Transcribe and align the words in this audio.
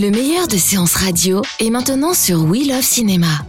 Le 0.00 0.10
meilleur 0.10 0.48
de 0.48 0.56
séances 0.56 0.94
radio 0.94 1.42
est 1.58 1.68
maintenant 1.68 2.14
sur 2.14 2.44
We 2.44 2.66
Love 2.66 2.80
Cinéma. 2.80 3.44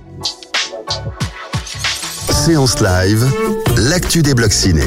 Séance 2.30 2.82
live, 2.82 3.26
l'actu 3.78 4.22
des 4.22 4.34
blocs 4.34 4.52
ciné. 4.52 4.84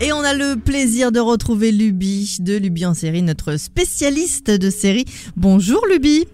Et 0.00 0.12
on 0.12 0.20
a 0.20 0.34
le 0.34 0.54
plaisir 0.54 1.10
de 1.10 1.18
retrouver 1.18 1.72
Luby 1.72 2.36
de 2.38 2.56
Luby 2.56 2.86
en 2.86 2.94
série, 2.94 3.22
notre 3.22 3.56
spécialiste 3.56 4.52
de 4.52 4.70
série. 4.70 5.04
Bonjour 5.36 5.84
Luby. 5.90 6.28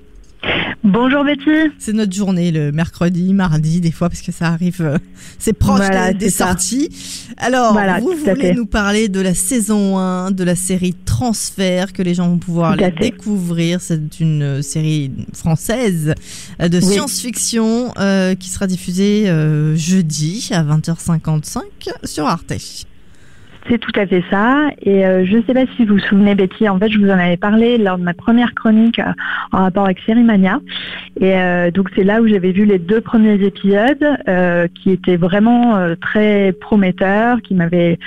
Bonjour 0.85 1.25
Betty. 1.25 1.73
C'est 1.79 1.93
notre 1.93 2.13
journée 2.13 2.51
le 2.51 2.73
mercredi, 2.73 3.33
mardi, 3.33 3.81
des 3.81 3.93
fois, 3.93 4.09
parce 4.09 4.21
que 4.23 4.33
ça 4.33 4.47
arrive, 4.49 4.81
euh, 4.81 4.99
c'est 5.39 5.53
proche 5.53 5.77
Voilà, 5.79 6.13
des, 6.13 6.31
sorties. 6.31 6.89
Alors, 7.37 7.73
Voilà, 7.73 8.01
vous 8.01 8.13
voulez 8.17 8.53
nous 8.53 8.67
parler 8.67 9.09
de 9.09 9.21
la 9.21 9.35
saison 9.35 9.99
1 9.99 10.33
de 10.33 10.43
la 10.43 10.57
série 10.57 10.95
Transfert 10.95 11.93
que 11.93 12.03
les 12.03 12.15
gens 12.15 12.29
vont 12.29 12.39
pouvoir 12.39 12.73
aller 12.73 12.93
découvrir. 13.01 13.81
C'est 13.81 14.19
une 14.19 14.43
euh, 14.43 14.63
série 14.63 15.13
française 15.33 16.15
euh, 16.61 16.69
de 16.69 16.79
Oui. 16.79 16.85
science-fiction 16.85 17.93
euh, 17.99 18.35
qui 18.35 18.49
sera 18.49 18.67
diffusée 18.67 19.29
euh, 19.31 19.77
jeudi 19.77 20.49
à 20.53 20.65
20h55 20.65 21.61
sur 22.05 22.27
Arte. 22.27 22.53
C'est 23.69 23.79
tout 23.79 23.93
à 23.95 24.07
fait 24.07 24.25
ça. 24.29 24.71
Et 24.83 25.07
euh, 25.07 25.25
je 25.25 25.37
ne 25.37 25.43
sais 25.43 25.55
pas 25.55 25.65
si 25.77 25.85
vous 25.85 25.95
vous 25.95 26.01
souvenez, 26.01 26.35
Betty, 26.35 26.69
en 26.69 26.79
fait, 26.79 26.91
je 26.91 26.99
vous 26.99 27.09
en 27.09 27.19
avais 27.19 27.37
parlé 27.37 27.79
lors 27.79 27.97
de 27.97 28.03
ma 28.03 28.15
première 28.15 28.55
chronique 28.55 28.99
euh, 28.99 29.13
en 29.53 29.59
rapport 29.59 29.85
avec 29.85 30.01
Sérimania. 30.05 30.61
Et 31.21 31.37
euh, 31.37 31.71
donc, 31.71 31.91
c'est 31.95 32.03
là 32.03 32.21
où 32.21 32.27
j'avais 32.27 32.51
vu 32.51 32.65
les 32.65 32.79
deux 32.79 33.01
premiers 33.01 33.41
épisodes 33.45 34.19
qui 34.75 34.91
étaient 34.91 35.17
vraiment 35.17 35.95
très 36.01 36.53
prometteurs, 36.53 37.41
qui 37.43 37.55
m'avaient 37.55 37.99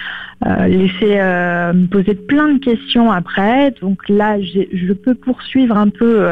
laissé 0.67 1.15
me 1.15 1.87
poser 1.87 2.15
plein 2.15 2.53
de 2.53 2.59
questions 2.59 3.11
après. 3.11 3.71
Donc 3.81 4.07
là, 4.09 4.37
je 4.41 4.93
peux 4.93 5.15
poursuivre 5.15 5.77
un 5.77 5.89
peu, 5.89 6.27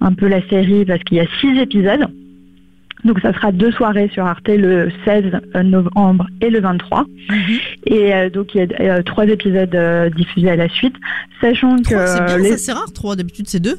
un 0.00 0.12
peu 0.12 0.28
la 0.28 0.46
série 0.48 0.84
parce 0.84 1.02
qu'il 1.04 1.18
y 1.18 1.20
a 1.20 1.26
six 1.40 1.58
épisodes. 1.58 2.06
Donc 3.04 3.20
ça 3.20 3.32
sera 3.34 3.52
deux 3.52 3.70
soirées 3.72 4.08
sur 4.12 4.24
Arte 4.24 4.48
le 4.48 4.90
16 5.04 5.24
novembre 5.64 6.26
et 6.40 6.48
le 6.50 6.60
23. 6.60 7.04
Et 7.86 8.14
euh, 8.14 8.30
donc 8.30 8.54
il 8.54 8.58
y 8.62 8.88
a 8.88 8.94
euh, 8.98 9.02
trois 9.02 9.26
épisodes 9.26 9.74
euh, 9.74 10.08
diffusés 10.10 10.50
à 10.50 10.56
la 10.56 10.68
suite, 10.68 10.94
sachant 11.40 11.76
que 11.76 11.88
c'est 11.88 11.96
euh, 11.96 12.38
les- 12.38 12.56
c'est 12.56 12.72
rare, 12.72 12.92
trois. 12.94 13.14
D'habitude, 13.16 13.46
c'est 13.48 13.60
deux. 13.60 13.76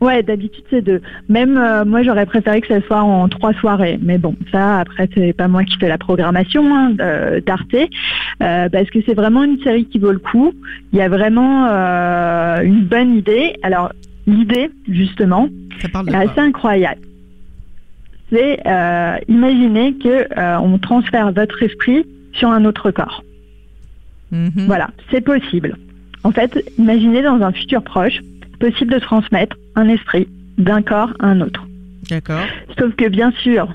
ouais 0.00 0.22
d'habitude 0.22 0.64
c'est 0.70 0.82
deux. 0.82 1.00
Même 1.28 1.56
euh, 1.56 1.84
moi 1.84 2.02
j'aurais 2.02 2.26
préféré 2.26 2.60
que 2.60 2.66
ça 2.68 2.80
soit 2.86 3.00
en 3.02 3.28
trois 3.28 3.52
soirées, 3.54 3.98
mais 4.02 4.18
bon 4.18 4.34
ça 4.52 4.78
après 4.80 5.08
c'est 5.14 5.32
pas 5.32 5.46
moi 5.48 5.62
qui 5.64 5.76
fais 5.78 5.88
la 5.88 5.98
programmation 5.98 6.64
hein, 6.74 6.90
d'Arte, 7.46 7.74
euh, 8.42 8.68
parce 8.68 8.90
que 8.90 8.98
c'est 9.06 9.14
vraiment 9.14 9.44
une 9.44 9.60
série 9.62 9.84
qui 9.86 9.98
vaut 10.00 10.12
le 10.12 10.18
coup. 10.18 10.52
Il 10.92 10.98
y 10.98 11.02
a 11.02 11.08
vraiment 11.08 11.66
euh, 11.70 12.60
une 12.62 12.84
bonne 12.84 13.14
idée. 13.16 13.54
Alors 13.62 13.92
l'idée 14.26 14.70
justement 14.88 15.48
Ça 15.80 15.88
parle 15.88 16.06
de 16.06 16.10
est 16.10 16.14
quoi? 16.24 16.30
assez 16.32 16.40
incroyable. 16.40 17.00
C'est 18.30 18.60
euh, 18.66 19.16
imaginer 19.28 19.94
que 19.94 20.38
euh, 20.38 20.58
on 20.58 20.78
transfère 20.78 21.32
votre 21.32 21.62
esprit 21.62 22.04
sur 22.32 22.50
un 22.50 22.64
autre 22.64 22.90
corps. 22.90 23.24
Mhm. 24.30 24.66
Voilà, 24.66 24.90
c'est 25.10 25.22
possible. 25.22 25.76
En 26.24 26.32
fait, 26.32 26.62
imaginez 26.78 27.22
dans 27.22 27.40
un 27.40 27.52
futur 27.52 27.82
proche, 27.82 28.20
possible 28.60 28.92
de 28.92 28.98
transmettre 28.98 29.56
un 29.76 29.88
esprit 29.88 30.28
d'un 30.58 30.82
corps 30.82 31.12
à 31.20 31.26
un 31.26 31.40
autre. 31.40 31.66
D'accord. 32.10 32.44
Sauf 32.78 32.94
que 32.96 33.08
bien 33.08 33.30
sûr, 33.42 33.68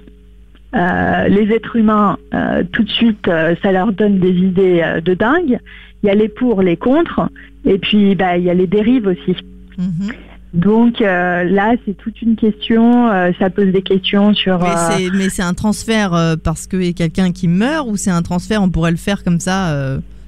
euh, 0.75 1.27
les 1.27 1.51
êtres 1.53 1.75
humains, 1.75 2.17
euh, 2.33 2.63
tout 2.71 2.83
de 2.83 2.89
suite, 2.89 3.27
euh, 3.27 3.55
ça 3.61 3.71
leur 3.71 3.93
donne 3.93 4.19
des 4.19 4.31
idées 4.31 4.99
de 5.03 5.13
dingue. 5.13 5.59
Il 6.01 6.07
y 6.07 6.09
a 6.09 6.15
les 6.15 6.29
pour, 6.29 6.61
les 6.61 6.77
contre, 6.77 7.29
et 7.65 7.77
puis 7.77 8.15
bah, 8.15 8.37
il 8.37 8.43
y 8.43 8.49
a 8.49 8.53
les 8.53 8.67
dérives 8.67 9.07
aussi. 9.07 9.35
Mhm. 9.77 10.11
Donc 10.53 11.01
euh, 11.01 11.43
là, 11.43 11.73
c'est 11.85 11.95
toute 11.97 12.21
une 12.21 12.35
question. 12.35 13.09
euh, 13.11 13.31
ça 13.39 13.49
pose 13.49 13.67
des 13.67 13.81
questions 13.81 14.33
sur. 14.33 14.59
Mais 14.59 14.69
euh, 14.69 15.29
c'est 15.29 15.41
un 15.41 15.53
transfert 15.53 16.11
parce 16.43 16.67
a 16.89 16.93
quelqu'un 16.93 17.31
qui 17.31 17.47
meurt 17.47 17.87
ou 17.87 17.97
c'est 17.97 18.11
un 18.11 18.21
transfert 18.21 18.61
on 18.61 18.69
pourrait 18.69 18.91
le 18.91 18.97
faire 18.97 19.23
comme 19.23 19.39
ça 19.39 19.75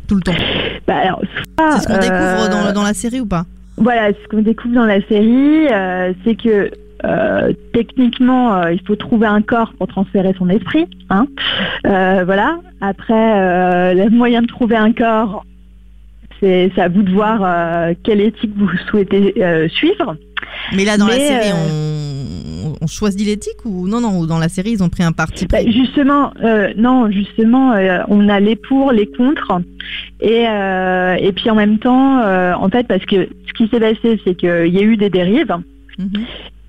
tout 0.08 0.16
le 0.16 0.22
temps? 0.22 0.34
bah, 0.88 1.18
C'est 1.72 1.80
ce 1.84 1.88
qu'on 1.88 2.00
découvre 2.00 2.50
dans, 2.50 2.74
dans 2.74 2.84
la 2.84 2.94
série 2.94 3.20
ou 3.20 3.26
pas? 3.26 3.46
Voilà, 3.78 4.10
ce 4.14 4.28
qu'on 4.30 4.42
découvre 4.42 4.74
dans 4.76 4.86
la 4.86 5.02
série, 5.08 5.68
c'est 6.24 6.36
que 6.36 6.72
euh, 7.04 7.52
techniquement, 7.74 8.56
euh, 8.56 8.74
il 8.74 8.82
faut 8.86 8.96
trouver 8.96 9.28
un 9.28 9.42
corps 9.42 9.74
pour 9.78 9.88
transférer 9.88 10.34
son 10.38 10.50
esprit. 10.50 10.86
Hein 11.10 11.28
Euh, 11.86 12.24
voilà. 12.26 12.58
Après, 12.82 13.14
euh, 13.14 13.94
le 13.94 14.10
moyen 14.10 14.42
de 14.42 14.48
trouver 14.48 14.76
un 14.76 14.92
corps, 14.92 15.46
c'est 16.40 16.72
à 16.78 16.88
vous 16.88 17.02
de 17.02 17.12
voir 17.12 17.40
euh, 17.42 17.94
quelle 18.04 18.22
éthique 18.22 18.52
vous 18.56 18.70
souhaitez 18.90 19.34
euh, 19.42 19.68
suivre. 19.70 20.16
Mais 20.76 20.86
là 20.86 20.98
dans 20.98 21.08
la 21.08 21.16
série 21.16 21.52
euh, 21.52 22.64
on, 22.66 22.74
on 22.82 22.88
choisit 22.88 23.26
l'éthique 23.26 23.66
ou 23.66 23.88
non 23.88 24.02
non 24.02 24.26
dans 24.26 24.38
la 24.38 24.50
série 24.50 24.72
ils 24.72 24.84
ont 24.84 24.90
pris 24.90 25.04
un 25.04 25.12
parti 25.12 25.48
Bah, 25.48 25.60
justement, 25.66 26.34
non, 26.78 27.10
justement, 27.12 27.74
on 28.08 28.30
a 28.30 28.40
les 28.40 28.56
pour, 28.56 28.92
les 28.92 29.08
contre, 29.08 29.62
et 30.22 30.44
et 30.44 31.32
puis 31.34 31.50
en 31.50 31.56
même 31.56 31.80
temps, 31.80 32.22
en 32.22 32.70
fait, 32.70 32.88
parce 32.88 33.06
que 33.06 33.28
ce 33.48 33.54
qui 33.54 33.68
s'est 33.70 33.80
passé, 33.80 34.20
c'est 34.24 34.36
qu'il 34.36 34.68
y 34.68 34.80
a 34.80 34.82
eu 34.82 34.98
des 34.98 35.10
dérives. 35.10 35.56
Mhm. 35.98 36.26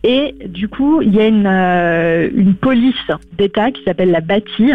Et 0.06 0.34
du 0.46 0.68
coup, 0.68 1.02
il 1.02 1.12
y 1.14 1.20
a 1.20 1.26
une, 1.26 1.48
euh, 1.48 2.28
une 2.32 2.54
police 2.54 2.94
d'État 3.36 3.72
qui 3.72 3.82
s'appelle 3.82 4.12
la 4.12 4.20
BATI 4.20 4.72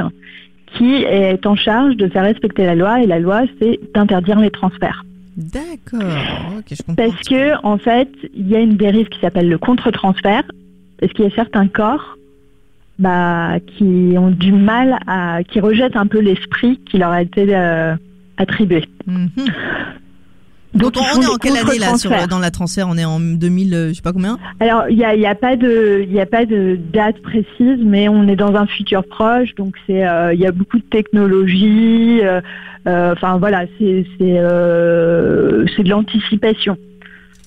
qui 0.77 0.95
est 0.95 1.45
en 1.45 1.55
charge 1.55 1.95
de 1.95 2.07
faire 2.07 2.23
respecter 2.23 2.65
la 2.65 2.75
loi 2.75 3.01
et 3.01 3.07
la 3.07 3.19
loi 3.19 3.43
c'est 3.59 3.79
d'interdire 3.93 4.39
les 4.39 4.51
transferts. 4.51 5.03
D'accord. 5.37 6.01
Je 6.69 6.83
comprends. 6.83 6.95
Parce 6.95 7.19
que 7.27 7.65
en 7.65 7.77
fait, 7.77 8.09
il 8.33 8.49
y 8.49 8.55
a 8.55 8.59
une 8.59 8.75
dérive 8.75 9.07
qui 9.09 9.19
s'appelle 9.19 9.49
le 9.49 9.57
contre-transfert 9.57 10.43
parce 10.99 11.13
qu'il 11.13 11.25
y 11.25 11.27
a 11.27 11.35
certains 11.35 11.67
corps 11.67 12.17
bah, 12.99 13.55
qui 13.65 14.13
ont 14.17 14.29
du 14.29 14.51
mal 14.51 14.99
à 15.07 15.43
qui 15.43 15.59
rejettent 15.59 15.95
un 15.95 16.07
peu 16.07 16.19
l'esprit 16.19 16.79
qui 16.89 16.97
leur 16.97 17.09
a 17.09 17.21
été 17.21 17.47
euh, 17.55 17.95
attribué. 18.38 18.85
Mhm. 19.07 19.29
Donc, 20.73 20.93
on, 20.95 21.21
est 21.21 21.27
en 21.27 21.35
quelle 21.35 21.57
année 21.57 21.79
là 21.79 21.97
sur, 21.97 22.11
dans 22.27 22.39
la 22.39 22.51
transfert 22.51 22.87
On 22.87 22.97
est 22.97 23.05
en 23.05 23.19
2000 23.19 23.73
euh, 23.73 23.89
je 23.89 23.93
sais 23.95 24.01
pas 24.01 24.13
combien 24.13 24.39
Alors, 24.59 24.85
il 24.89 24.95
n'y 24.95 25.03
a, 25.03 25.15
y 25.15 25.25
a 25.25 25.35
pas 25.35 25.57
de, 25.57 26.03
il 26.07 26.13
y 26.13 26.19
a 26.21 26.25
pas 26.25 26.45
de 26.45 26.79
date 26.93 27.21
précise, 27.21 27.79
mais 27.83 28.07
on 28.07 28.27
est 28.27 28.37
dans 28.37 28.55
un 28.55 28.65
futur 28.65 29.03
proche, 29.03 29.53
donc 29.55 29.75
c'est, 29.85 30.07
euh, 30.07 30.33
il 30.33 30.39
y 30.39 30.45
a 30.45 30.51
beaucoup 30.51 30.77
de 30.77 30.83
technologie. 30.83 32.21
euh, 32.23 32.39
euh, 32.87 33.13
Enfin 33.13 33.37
voilà, 33.37 33.65
c'est, 33.77 34.05
c'est, 34.17 34.37
euh, 34.39 35.65
c'est 35.75 35.83
de 35.83 35.89
l'anticipation. 35.89 36.77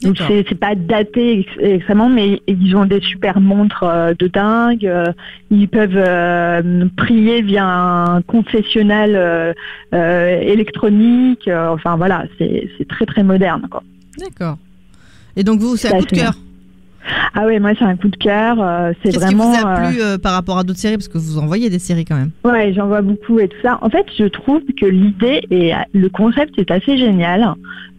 Donc 0.03 0.19
c'est, 0.27 0.55
pas 0.59 0.75
daté 0.75 1.41
ex- 1.41 1.59
extrêmement, 1.61 2.11
mais 2.11 2.41
ils 2.47 2.77
ont 2.77 2.85
des 2.85 3.01
super 3.01 3.41
montres 3.41 3.85
euh, 3.85 4.13
de 4.19 4.27
dingue. 4.27 4.87
euh, 4.87 5.13
ils 5.51 5.69
peuvent 5.69 5.97
euh, 5.97 6.85
prier 6.97 7.41
via 7.43 7.65
un 7.67 8.21
confessionnal 8.23 9.13
euh, 9.15 9.53
euh, 9.95 10.41
électronique. 10.43 11.49
enfin 11.49 11.97
voilà, 11.97 12.25
c'est, 12.39 12.69
c'est 12.77 12.87
très 12.87 13.07
très 13.07 13.23
moderne. 13.23 13.67
Quoi. 13.71 13.83
D'accord. 14.19 14.59
Et 15.37 15.43
donc 15.45 15.61
vous 15.61 15.77
c'est 15.77 15.89
un 15.95 15.99
coup 15.99 16.07
de 16.07 16.11
cœur. 16.17 16.35
Ah 17.35 17.45
ouais, 17.47 17.59
moi 17.61 17.73
c'est 17.79 17.85
un 17.85 17.97
coup 17.97 18.09
de 18.09 18.17
cœur. 18.17 18.57
euh, 18.61 18.93
c'est 19.03 19.11
Qu'est-ce 19.11 19.21
vraiment. 19.25 19.53
qui 19.53 19.59
vous 19.61 19.67
a 19.67 19.75
plu 19.91 20.01
euh, 20.03 20.19
par 20.19 20.33
rapport 20.33 20.59
à 20.59 20.65
d'autres 20.65 20.79
séries? 20.79 20.97
Parce 20.97 21.09
que 21.09 21.19
vous 21.19 21.39
envoyez 21.39 21.69
des 21.71 21.79
séries 21.79 22.05
quand 22.05 22.17
même. 22.17 22.31
Ouais, 22.45 22.73
j'en 22.75 22.87
vois 22.87 23.03
beaucoup 23.03 23.39
et 23.41 23.49
tout 23.49 23.57
ça. 23.63 23.79
En 23.83 23.91
fait, 23.91 24.07
je 24.19 24.25
trouve 24.25 24.63
que 24.81 24.87
l'idée 24.87 25.43
et 25.51 25.73
le 25.93 26.09
concept 26.09 26.59
est 26.59 26.71
assez 26.71 26.97
génial. 26.97 27.55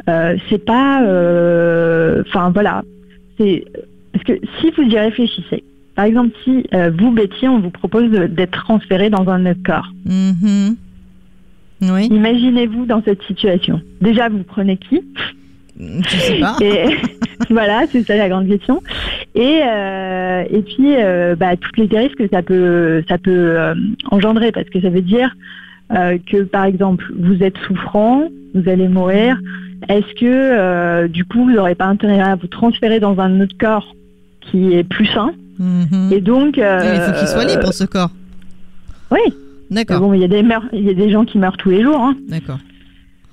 Euh, 0.07 0.35
c'est 0.49 0.63
pas, 0.63 1.03
euh, 1.03 2.21
enfin 2.27 2.51
voilà, 2.51 2.83
c'est 3.39 3.65
parce 4.13 4.23
que 4.25 4.33
si 4.59 4.71
vous 4.77 4.83
y 4.83 4.97
réfléchissez, 4.99 5.63
par 5.95 6.05
exemple, 6.05 6.31
si 6.43 6.63
euh, 6.73 6.91
vous 6.97 7.11
Betty, 7.11 7.47
on 7.47 7.59
vous 7.59 7.71
propose 7.71 8.09
d'être 8.11 8.51
transféré 8.65 9.09
dans 9.09 9.27
un 9.29 9.45
autre 9.45 9.63
corps, 9.65 9.91
Mhm. 10.05 10.75
Oui. 11.81 12.05
imaginez-vous 12.07 12.85
dans 12.85 13.01
cette 13.03 13.21
situation. 13.23 13.81
Déjà, 14.01 14.29
vous 14.29 14.43
prenez 14.43 14.77
qui? 14.77 15.01
Je 15.79 16.07
sais 16.09 16.39
pas. 16.39 16.55
Et 16.61 16.85
voilà, 17.49 17.83
c'est 17.91 18.03
ça 18.03 18.15
la 18.15 18.29
grande 18.29 18.47
question. 18.47 18.81
Et 19.35 19.59
euh, 19.63 20.43
et 20.49 20.61
puis 20.61 20.95
euh, 20.95 21.35
bah, 21.35 21.57
toutes 21.57 21.77
les 21.77 21.87
dérives 21.87 22.13
que 22.15 22.27
ça 22.31 22.41
peut 22.41 23.03
ça 23.09 23.17
peut 23.17 23.57
engendrer 24.11 24.51
parce 24.53 24.69
que 24.69 24.79
ça 24.79 24.89
veut 24.89 25.01
dire 25.01 25.35
que 25.89 26.43
par 26.43 26.63
exemple 26.63 27.05
vous 27.17 27.43
êtes 27.43 27.57
souffrant, 27.67 28.29
vous 28.53 28.69
allez 28.69 28.87
mourir, 28.87 29.37
est-ce 29.89 30.13
que 30.19 30.25
euh, 30.25 31.07
du 31.07 31.25
coup 31.25 31.43
vous 31.45 31.51
n'aurez 31.51 31.75
pas 31.75 31.85
intérêt 31.85 32.19
à 32.21 32.35
vous 32.35 32.47
transférer 32.47 32.99
dans 32.99 33.19
un 33.19 33.41
autre 33.41 33.55
corps 33.59 33.95
qui 34.41 34.73
est 34.73 34.83
plus 34.83 35.05
sain 35.07 35.31
Mhm. 35.57 36.09
Et 36.11 36.19
donc, 36.19 36.57
euh, 36.57 36.81
Il 36.95 36.99
faut 37.01 37.17
qu'il 37.17 37.27
soit 37.29 37.45
libre, 37.45 37.71
ce 37.71 37.85
corps. 37.85 38.11
Oui. 39.09 39.21
D'accord. 39.71 40.01
Bon, 40.01 40.13
il 40.13 40.19
y 40.19 40.25
a 40.25 40.27
des 40.27 40.43
meurs- 40.43 40.65
il 40.73 40.81
y 40.85 40.89
a 40.89 40.93
des 40.93 41.09
gens 41.09 41.23
qui 41.23 41.37
meurent 41.37 41.55
tous 41.55 41.69
les 41.69 41.81
jours. 41.81 41.97
Hein. 41.99 42.15
D'accord. 42.27 42.57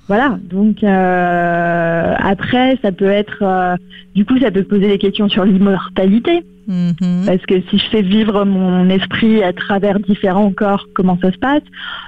Voilà. 0.07 0.37
Donc 0.49 0.83
euh, 0.83 2.13
après, 2.17 2.77
ça 2.81 2.91
peut 2.91 3.05
être, 3.05 3.39
euh, 3.41 3.75
du 4.15 4.25
coup, 4.25 4.37
ça 4.39 4.51
peut 4.51 4.63
poser 4.63 4.87
des 4.87 4.97
questions 4.97 5.29
sur 5.29 5.45
l'immortalité. 5.45 6.43
Mhm. 6.65 7.25
Parce 7.25 7.45
que 7.45 7.59
si 7.69 7.77
je 7.77 7.89
fais 7.89 8.01
vivre 8.01 8.45
mon 8.45 8.89
esprit 8.89 9.43
à 9.43 9.51
travers 9.51 9.99
différents 9.99 10.51
corps, 10.53 10.87
comment 10.93 11.17
ça 11.21 11.29
se 11.33 11.37
passe? 11.37 11.61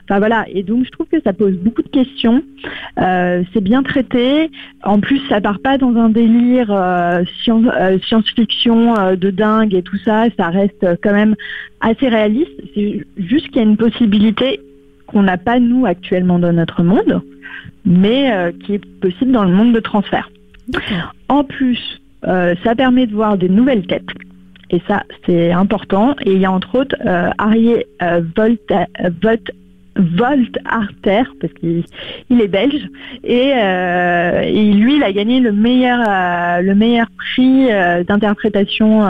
Enfin 0.05 0.19
voilà. 0.19 0.45
Et 0.47 0.63
donc 0.63 0.85
je 0.85 0.91
trouve 0.91 1.07
que 1.11 1.21
ça 1.25 1.33
pose 1.33 1.55
beaucoup 1.55 1.81
de 1.81 1.89
questions. 1.89 2.41
Euh, 3.01 3.43
c'est 3.53 3.61
bien 3.61 3.83
traité. 3.83 4.49
En 4.83 5.01
plus, 5.01 5.19
ça 5.27 5.41
part 5.41 5.59
pas 5.59 5.77
dans 5.77 5.93
un 5.97 6.07
délire 6.07 6.67
scien- 6.69 7.69
euh, 7.77 7.97
science-fiction 8.07 8.97
euh, 8.97 9.15
de 9.17 9.29
dingue 9.29 9.73
et 9.73 9.81
tout 9.81 9.97
ça. 10.05 10.25
Ça 10.37 10.47
reste 10.49 10.85
quand 11.03 11.13
même 11.13 11.35
assez 11.81 12.07
réaliste. 12.07 12.51
C'est 12.73 13.05
juste 13.17 13.47
qu'il 13.47 13.57
y 13.57 13.59
a 13.59 13.63
une 13.63 13.77
possibilité 13.77 14.61
qu'on 15.07 15.23
n'a 15.23 15.37
pas 15.37 15.59
nous 15.59 15.85
actuellement 15.85 16.39
dans 16.39 16.53
notre 16.53 16.81
monde, 16.81 17.21
mais 17.85 18.31
euh, 18.31 18.51
qui 18.51 18.75
est 18.75 18.85
possible 18.99 19.31
dans 19.31 19.43
le 19.43 19.53
monde 19.53 19.73
de 19.73 19.79
transfert. 19.79 20.29
En 21.29 21.43
plus, 21.43 22.01
euh, 22.27 22.55
ça 22.63 22.75
permet 22.75 23.05
de 23.07 23.13
voir 23.13 23.37
des 23.37 23.49
nouvelles 23.49 23.85
têtes. 23.85 24.09
Et 24.71 24.81
ça, 24.87 25.03
c'est 25.25 25.51
important. 25.51 26.15
Et 26.25 26.33
il 26.33 26.39
y 26.39 26.45
a 26.45 26.51
entre 26.51 26.79
autres 26.79 26.95
euh, 27.05 27.29
Arié 27.37 27.85
euh, 28.01 28.21
euh, 28.39 29.09
Volt, 29.21 29.51
Volt 29.95 30.57
Arter, 30.65 31.23
parce 31.39 31.53
qu'il 31.53 31.83
il 32.29 32.41
est 32.41 32.47
belge. 32.47 32.89
Et, 33.23 33.51
et 33.51 34.73
lui, 34.73 34.97
il 34.97 35.03
a 35.03 35.11
gagné 35.13 35.39
le 35.39 35.51
meilleur, 35.51 35.99
le 36.61 36.73
meilleur 36.73 37.07
prix 37.17 37.67
d'interprétation 38.05 39.03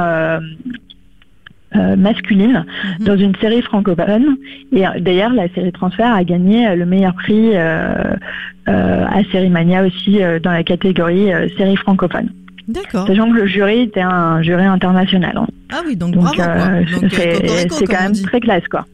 euh, 1.78 1.96
masculine 1.96 2.66
Mhm. 3.00 3.06
dans 3.06 3.18
une 3.18 3.36
série 3.36 3.62
francophone. 3.62 4.38
Et 4.72 4.86
euh, 4.86 4.92
d'ailleurs, 5.00 5.34
la 5.34 5.48
série 5.50 5.72
Transfert 5.72 6.14
a 6.14 6.24
gagné 6.24 6.68
euh, 6.68 6.76
le 6.76 6.86
meilleur 6.86 7.14
prix 7.14 7.52
euh, 7.56 8.16
à 8.68 9.24
Série 9.32 9.50
Mania 9.50 9.84
aussi 9.86 10.20
dans 10.44 10.52
la 10.52 10.64
catégorie 10.64 11.30
série 11.58 11.76
francophone. 11.76 12.30
D'accord. 12.68 13.06
Sachant 13.06 13.30
que 13.32 13.38
le 13.38 13.46
jury 13.46 13.82
était 13.82 14.02
un 14.02 14.42
jury 14.42 14.64
international. 14.66 15.38
hein. 15.38 15.48
Ah 15.72 15.82
oui, 15.86 15.96
donc, 15.96 16.16
c'est 17.12 17.86
quand 17.86 18.02
même 18.02 18.14
très 18.24 18.40
classe, 18.40 18.68
quoi. 18.70 18.86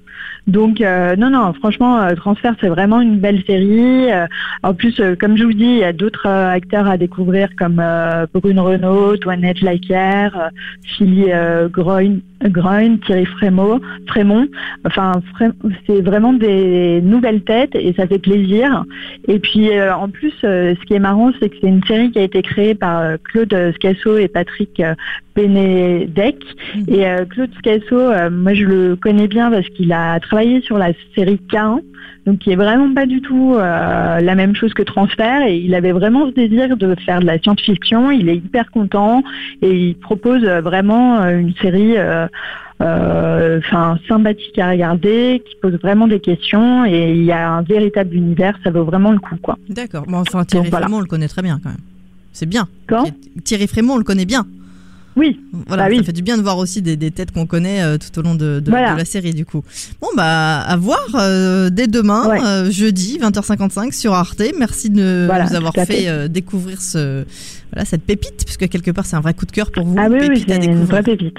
Donc, 0.48 0.82
euh, 0.82 1.16
non, 1.16 1.30
non, 1.30 1.54
franchement, 1.54 2.02
euh, 2.02 2.16
Transfert, 2.16 2.56
c'est 2.60 2.68
vraiment 2.68 3.00
une 3.00 3.20
belle 3.20 3.44
série. 3.46 4.12
Euh, 4.12 4.26
en 4.64 4.74
plus, 4.74 5.00
comme 5.20 5.38
je 5.38 5.44
vous 5.44 5.54
dis, 5.54 5.64
il 5.64 5.78
y 5.78 5.84
a 5.84 5.94
d'autres 5.94 6.28
acteurs 6.28 6.88
à 6.90 6.98
découvrir 6.98 7.50
comme 7.58 7.82
Brune 8.34 8.60
Renaud, 8.60 9.18
Toinette 9.18 9.64
euh, 9.64 10.50
Philly 10.84 11.28
Groin, 11.72 12.16
Groin, 12.46 12.98
Thierry 12.98 13.26
Frémaux, 13.26 13.80
Frémont. 14.08 14.48
Enfin, 14.86 15.14
c'est 15.88 16.02
vraiment 16.02 16.34
des 16.34 17.02
nouvelles 17.02 17.42
têtes 17.42 17.76
et 17.76 17.94
ça 17.94 18.08
fait 18.08 18.20
plaisir. 18.20 18.86
Et 19.28 19.40
puis, 19.40 19.70
euh, 19.72 19.94
en 19.94 20.10
plus, 20.10 20.34
euh, 20.44 20.74
ce 20.80 20.86
qui 20.86 20.94
est 20.94 21.00
marrant, 21.00 21.32
c'est 21.40 21.50
que 21.50 21.56
c'est 21.62 21.68
une 21.68 21.84
série 21.84 22.12
qui 22.12 22.20
a 22.20 22.24
été 22.24 22.42
créée 22.42 22.76
par 22.76 23.00
euh, 23.00 23.18
Claude 23.24 23.56
Scasso 23.76 24.18
et 24.18 24.28
Patrick 24.28 24.82
Benedek. 25.36 26.38
Mhm. 26.76 26.86
Et 26.88 27.06
Claude 27.30 27.52
Scasso, 27.58 28.30
moi 28.32 28.54
je 28.54 28.66
le 28.66 28.96
connais 28.96 29.28
bien 29.28 29.50
parce 29.50 29.68
qu'il 29.70 29.94
a 29.94 30.20
travaillé 30.20 30.62
sur 30.62 30.78
la 30.78 30.92
série 31.16 31.40
K1, 31.50 31.82
donc 32.26 32.40
qui 32.40 32.52
est 32.52 32.56
vraiment 32.56 32.94
pas 32.94 33.06
du 33.06 33.22
tout 33.22 33.56
la 33.56 34.36
même 34.36 34.56
chose 34.56 34.74
que 34.74 34.84
Transfert. 34.84 35.44
Et 35.48 35.58
il 35.58 35.74
avait 35.74 35.94
vraiment 35.94 36.28
ce 36.28 36.34
désir 36.34 36.76
de 36.76 36.96
faire 37.06 37.22
de 37.22 37.26
la 37.26 37.40
science-fiction. 37.40 38.12
Il 38.12 38.28
est 38.28 38.36
hyper 38.36 38.72
content 38.72 39.24
et 39.62 39.74
il 39.74 39.96
propose 39.96 40.44
vraiment 40.44 41.24
une 41.30 41.54
série. 41.56 41.96
Euh, 42.82 43.60
enfin 43.60 44.00
sympathique 44.08 44.58
à 44.58 44.72
regarder, 44.72 45.44
qui 45.48 45.56
pose 45.62 45.74
vraiment 45.82 46.08
des 46.08 46.20
questions 46.20 46.86
et 46.86 47.12
il 47.12 47.24
y 47.24 47.32
a 47.32 47.50
un 47.50 47.62
véritable 47.62 48.16
univers, 48.16 48.58
ça 48.64 48.72
vaut 48.72 48.84
vraiment 48.86 49.12
le 49.12 49.20
coup 49.20 49.36
quoi. 49.42 49.58
D'accord. 49.70 50.06
Bon, 50.08 50.18
enfin, 50.18 50.44
Thierry 50.46 50.66
Donc, 50.66 50.72
voilà. 50.72 50.86
Frémont, 50.88 50.98
on 50.98 51.02
le 51.02 51.08
connaît 51.08 51.28
très 51.28 51.42
bien 51.42 51.60
quand 51.64 51.70
même. 51.70 51.80
C'est 52.34 52.46
bien. 52.48 52.68
Quand 52.88 53.06
Thierry 53.44 53.68
Frémont, 53.68 53.94
on 53.96 53.98
le 53.98 54.04
connaît 54.04 54.26
bien. 54.26 54.48
Oui, 55.18 55.42
Voilà, 55.68 55.84
Bah 55.84 55.90
oui. 55.92 55.98
ça 55.98 56.04
fait 56.06 56.14
du 56.14 56.22
bien 56.22 56.38
de 56.38 56.42
voir 56.42 56.58
aussi 56.58 56.82
des, 56.82 56.96
des 56.96 57.12
têtes 57.12 57.32
qu'on 57.32 57.46
connaît 57.46 57.84
euh, 57.84 57.98
tout 57.98 58.18
au 58.18 58.22
long 58.24 58.34
de, 58.34 58.62
de- 58.62 58.70
Voilà. 58.72 58.94
de 58.94 58.98
la 58.98 59.04
série 59.04 59.34
du 59.34 59.46
coup. 59.46 59.62
Bon 60.02 60.08
bah 60.16 60.62
à 60.62 60.78
voir 60.78 61.06
euh, 61.16 61.70
dès 61.70 61.88
demain, 61.88 62.30
Ouais. 62.30 62.40
euh, 62.42 62.72
jeudi 62.72 63.20
20h55 63.22 63.92
sur 63.92 64.14
Arte. 64.14 64.42
Merci 64.58 64.90
de 64.90 65.26
Voilà, 65.28 65.48
nous 65.50 65.56
avoir 65.56 65.74
fait, 65.74 65.86
fait. 65.86 66.30
découvrir 66.30 66.82
ce 66.82 67.26
voilà 67.74 67.84
cette 67.84 68.04
pépite 68.06 68.46
puisque 68.46 68.70
quelque 68.70 68.92
part 68.92 69.06
c'est 69.06 69.18
un 69.18 69.22
vrai 69.22 69.34
coup 69.34 69.46
de 69.46 69.52
cœur 69.52 69.70
pour 69.72 69.86
vous. 69.86 69.98
ah 70.00 70.08
oui, 70.10 70.20
oui 70.30 70.46
c'est 70.48 70.64
une 70.66 70.86
vraie 70.86 71.04
pépite. 71.04 71.38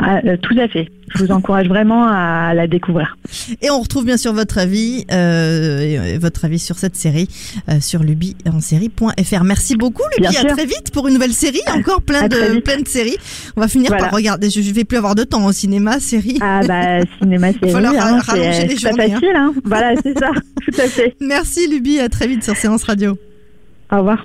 Ah, 0.00 0.20
euh, 0.24 0.36
tout 0.40 0.54
à 0.60 0.68
fait. 0.68 0.88
Je 1.16 1.24
vous 1.24 1.32
encourage 1.32 1.66
vraiment 1.66 2.06
à 2.06 2.54
la 2.54 2.68
découvrir. 2.68 3.16
Et 3.62 3.68
on 3.70 3.80
retrouve 3.80 4.04
bien 4.04 4.16
sûr 4.16 4.32
votre 4.32 4.58
avis, 4.58 5.04
euh, 5.10 6.16
votre 6.20 6.44
avis 6.44 6.60
sur 6.60 6.78
cette 6.78 6.94
série 6.94 7.26
euh, 7.68 7.80
sur 7.80 8.04
lubi 8.04 8.36
en 8.48 8.60
série.fr. 8.60 9.42
Merci 9.44 9.76
beaucoup 9.76 10.02
Luby, 10.16 10.28
Bien 10.30 10.40
à 10.44 10.46
sûr. 10.46 10.52
très 10.56 10.66
vite 10.66 10.92
pour 10.92 11.08
une 11.08 11.14
nouvelle 11.14 11.32
série, 11.32 11.60
encore 11.74 12.02
plein 12.02 12.22
À 12.22 12.28
de 12.28 12.60
plein 12.60 12.78
de 12.80 12.86
séries. 12.86 13.16
On 13.56 13.60
va 13.60 13.66
finir 13.68 13.88
Voilà. 13.88 14.04
par 14.04 14.12
regarder. 14.14 14.50
Je, 14.50 14.60
je 14.60 14.72
vais 14.72 14.84
plus 14.84 14.98
avoir 14.98 15.16
de 15.16 15.24
temps 15.24 15.44
au 15.46 15.52
cinéma, 15.52 15.98
série. 15.98 16.38
Ah 16.40 16.60
bah 16.66 17.00
cinéma 17.20 17.52
série, 17.52 17.72
falloir 17.72 17.94
hein, 17.94 18.20
rallonger 18.20 18.52
c'est 18.52 18.66
les 18.68 18.76
c'est 18.76 18.82
pas 18.82 18.90
journées, 18.90 19.12
hein. 19.12 19.20
facile. 19.20 19.36
Hein. 19.36 19.52
Voilà, 19.64 19.94
c'est 20.02 20.18
ça. 20.18 20.30
Tout 20.64 20.80
à 20.80 20.86
fait. 20.86 21.16
Merci 21.20 21.66
Luby, 21.68 21.98
à 21.98 22.08
très 22.08 22.28
vite 22.28 22.44
sur 22.44 22.54
Séance 22.56 22.84
Radio. 22.84 23.18
Au 23.90 23.96
revoir. 23.98 24.24